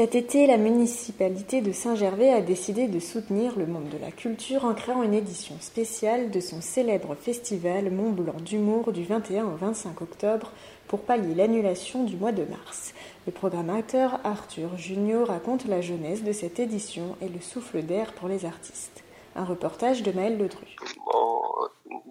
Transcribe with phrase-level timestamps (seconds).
[0.00, 4.64] Cet été, la municipalité de Saint-Gervais a décidé de soutenir le monde de la culture
[4.64, 9.56] en créant une édition spéciale de son célèbre festival Mont Blanc d'humour du 21 au
[9.56, 10.52] 25 octobre
[10.88, 12.94] pour pallier l'annulation du mois de mars.
[13.26, 18.28] Le programmateur Arthur Junio raconte la jeunesse de cette édition et le souffle d'air pour
[18.28, 19.04] les artistes.
[19.36, 20.64] Un reportage de Maël Ledru.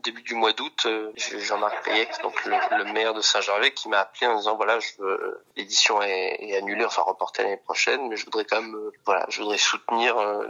[0.04, 4.28] Début du mois d'août, euh, Jean-Marc Payex, donc le, maire de Saint-Gervais, qui m'a appelé
[4.28, 8.46] en disant voilà, veux- l'édition est, est annulée, enfin reportée l'année prochaine, mais je voudrais
[8.46, 10.46] quand même, euh, voilà, je voudrais soutenir euh,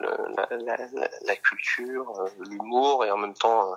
[1.22, 3.76] la, culture, euh, l'humour, et en même temps,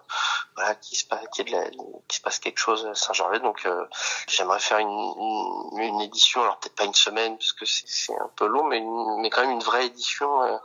[0.72, 3.40] voilà, qu'il se passe, quelque chose à Saint-Gervais.
[3.40, 3.84] Donc, euh,
[4.28, 8.64] j'aimerais faire une, édition, alors peut-être pas une semaine, parce que c'est un peu long,
[8.64, 10.56] mais, quand même une vraie édition euh,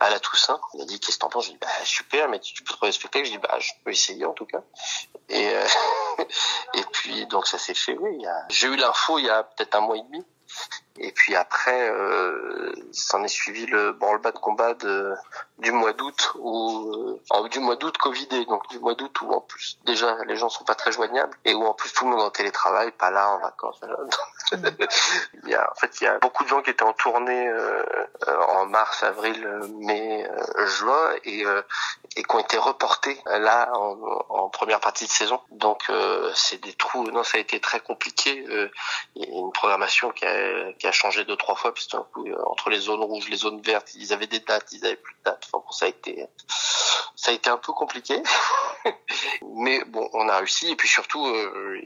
[0.00, 0.60] à la Toussaint.
[0.74, 1.46] Il m'a dit qu'est-ce que t'en penses?
[1.46, 3.26] J'ai dit bah super, mais tu peux trouver le spectacle.
[3.26, 4.62] Je dis bah je peux essayer en tout cas.
[5.28, 5.66] Et euh,
[6.74, 7.96] et puis donc ça s'est fait.
[7.98, 8.46] Oui, a...
[8.48, 10.24] j'ai eu l'info il y a peut-être un mois et demi.
[10.98, 15.14] Et puis après, euh, s'en est suivi le branle-bas de combat de,
[15.58, 19.40] du mois d'août ou euh, du mois d'août Covidé, donc du mois d'août où en
[19.40, 22.22] plus déjà les gens sont pas très joignables et où en plus tout le monde
[22.22, 23.80] en télétravail, pas là en vacances.
[25.44, 27.48] il y a en fait il y a beaucoup de gens qui étaient en tournée
[27.48, 27.82] euh,
[28.48, 29.46] en mars, avril,
[29.78, 31.62] mai, euh, juin et euh,
[32.16, 33.96] et qui ont été reportés euh, là en,
[34.28, 35.40] en première partie de saison.
[35.50, 37.04] Donc euh, c'est des trous.
[37.10, 38.44] Non, ça a été très compliqué.
[38.48, 38.70] Euh,
[39.16, 42.70] une programmation qui a, qui a changé deux trois fois puisque d'un coup, euh, entre
[42.70, 45.48] les zones rouges, les zones vertes, ils avaient des dates, ils avaient plus de dates.
[45.52, 46.26] Enfin bon, ça a été
[47.16, 48.22] ça a été un peu compliqué,
[49.42, 50.70] mais bon, on a réussi.
[50.70, 51.82] Et puis surtout, euh,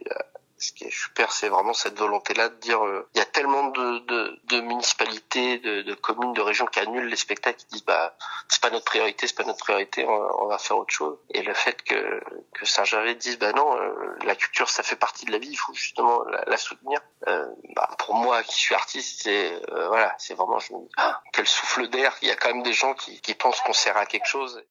[0.61, 3.69] ce qui est super, c'est vraiment cette volonté-là de dire, euh, il y a tellement
[3.69, 7.85] de, de, de municipalités, de, de communes, de régions qui annulent les spectacles, qui disent,
[7.85, 8.15] bah,
[8.49, 11.19] c'est pas notre priorité, c'est pas notre priorité, on va, on va faire autre chose.
[11.31, 12.21] Et le fait que,
[12.53, 15.57] que Saint-Gervais dise, bah non, euh, la culture, ça fait partie de la vie, il
[15.57, 17.01] faut justement la, la soutenir.
[17.27, 20.91] Euh, bah, pour moi, qui suis artiste, c'est, euh, voilà, c'est vraiment, je me dis,
[20.99, 22.15] ah, quel souffle d'air.
[22.21, 24.63] Il y a quand même des gens qui, qui pensent qu'on sert à quelque chose.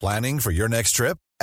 [0.00, 1.16] Planning for your next trip?